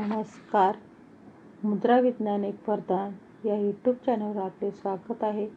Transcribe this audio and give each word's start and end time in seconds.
नमस्कार. 0.00 0.76
मुद्रा 1.64 2.00
विज्ञान 2.00 2.44
एक 2.44 2.68
वरदान 2.68 3.12
या 3.48 3.56
यूट्यूब 3.56 3.96
चॅनलवर 4.06 4.42
आपले 4.42 4.70
स्वागत 4.70 5.24
आहे. 5.24 5.48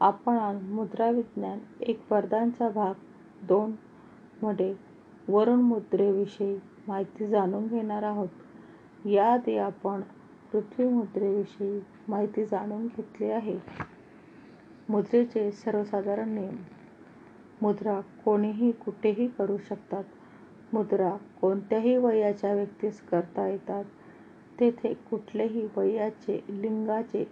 आपण 0.00 0.58
मुद्रा 0.62 1.10
विज्ञान 1.10 1.58
एक 1.80 2.00
वरदानचा 2.10 2.68
भाग 2.68 2.94
दोन 3.46 3.72
मध्ये 4.42 4.74
वरुण 5.28 5.60
मुद्रेविषयी 5.60 6.58
माहिती 6.88 7.26
जाणून 7.26 7.66
घेणार 7.66 8.02
आहोत. 8.02 8.28
याआधी 9.06 9.56
आपण 9.58 10.00
पृथ्वी 10.52 10.88
मुद्रेविषयी 10.88 11.80
माहिती 12.08 12.44
जाणून 12.44 12.86
घेतली 12.86 13.30
आहे. 13.30 13.58
मुद्रेचे 14.88 15.52
सर्वसाधारण 15.52 16.28
नियम. 16.28 16.56
मुद्रा 17.62 18.00
कोणीही 18.00 18.72
कुठेही 18.72 19.28
करू 19.28 19.56
शकतात. 19.58 20.04
मुद्रा 20.74 21.10
कोणत्याही 21.40 21.96
वयाच्या 21.96 22.52
व्यक्तीस 22.54 23.00
करता 23.00 23.46
येतात. 23.48 23.84
तेथे 24.60 24.92
कुठलेही 25.10 25.66
वयाचे 25.76 26.40
लिंगाचे 26.50 27.24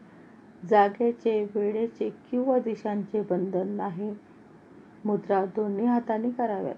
जागेचे 0.63 1.43
वेळेचे 1.55 2.09
किंवा 2.31 2.59
दिशांचे 2.59 3.21
बंधन 3.21 3.69
नाही. 3.69 4.13
मुद्रा 5.05 5.45
दोन्ही 5.57 5.87
हातांनी 5.87 6.31
कराव्यात. 6.31 6.75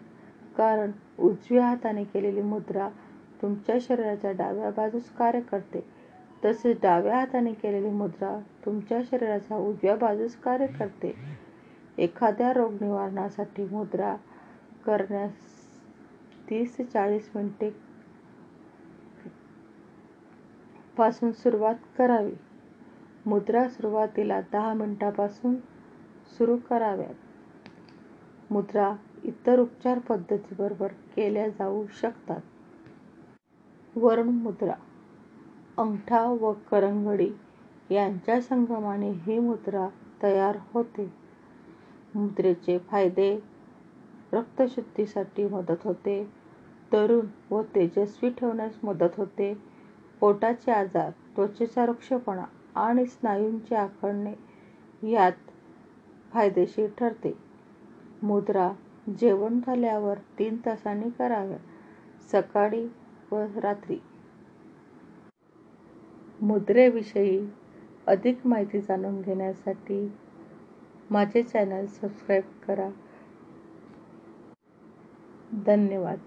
कारण 0.57 0.91
उजव्या 1.19 1.67
हाताने 1.67 2.05
केलेली 2.05 2.43
मुद्रा 2.43 2.89
तुमच्या 3.43 3.77
शरीराच्या 3.81 4.33
डाव्या 4.33 4.71
बाजूस 4.71 5.11
कार्य 5.11 5.41
करते. 5.41 5.85
तसेच 6.45 6.81
डाव्या 6.83 7.17
हाताने 7.17 7.53
केलेली 7.53 7.91
मुद्रा 7.91 8.39
तुमच्या 8.67 9.01
शरीराच्या 9.11 9.57
उजव्या 9.57 9.97
बाजूस 9.97 10.37
कार्य 10.37 10.67
करते. 10.67 11.15
एखाद्या 11.99 12.53
रोग 12.53 12.73
निवारणासाठी 12.81 13.65
मुद्रा 13.65 14.15
करण्यास 14.87 15.33
तीस 16.51 16.77
ते 16.79 16.85
चाळीस 16.85 17.31
मिनिटे 17.35 17.71
पासून 20.97 21.33
सुरुवात 21.33 21.75
करावी. 21.99 22.33
मुद्रा 23.27 23.69
सुरुवातीला 23.69 24.41
दहा 24.53 24.73
मिनटापासून 24.75 25.55
सुरू 26.33 26.57
कराव्यात. 26.71 27.15
मुद्रा 28.51 28.95
इतर 29.25 29.59
उपचार 29.59 29.99
पद्धतीबरोबर 29.99 30.93
केल्या 31.17 31.49
जाऊ 31.49 31.85
शकतात. 32.01 32.41
वरुण 33.97 34.29
मुद्रा 34.29 34.75
अंगठा 35.79 36.23
व 36.41 36.53
करंगडी 36.71 37.29
यांच्या 37.91 38.41
संगमाने 38.41 39.11
ही 39.11 39.39
मुद्रा 39.39 39.89
तयार 40.23 40.57
होते. 40.73 41.11
मुद्रेचे 42.15 42.79
फायदे 42.79 43.39
रक्तशुद्धीसाठी 44.35 45.47
मदत 45.49 45.85
होते. 45.85 46.23
तरुण 46.93 47.27
व 47.51 47.63
तेजस्वी 47.75 48.31
ठेवण्यास 48.31 48.79
मदत 48.85 49.17
होते. 49.17 49.53
पोटाचे 50.21 50.73
आजार 50.73 51.11
त्वचेचा 51.37 51.87
रुक्षपणा 51.87 52.45
आणि 52.77 53.07
स्नायूंचे 53.07 53.75
आखडणे 53.75 54.35
यात 55.11 55.51
फायदेशीर 56.33 56.89
ठरते. 56.99 57.33
मुद्रा 58.23 58.71
जेवण 59.19 59.59
झाल्यावर 59.61 60.19
तीन 60.39 60.57
तासांनी 60.57 61.11
कराव्या 61.11 61.59
सकाळी 62.33 62.87
व 63.33 63.45
रात्री. 63.57 63.99
मुद्रेविषयी 66.43 67.39
अधिक 68.07 68.47
माहिती 68.47 68.81
जाणून 68.81 69.21
घेण्यासाठी 69.21 70.09
माझे 71.11 71.43
चॅनल 71.43 71.87
सबस्क्राईब 71.87 72.43
करा. 72.67 72.89
धन्यवाद 75.67 76.21